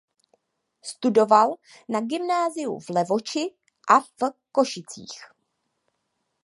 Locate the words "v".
2.79-2.89, 3.99-4.09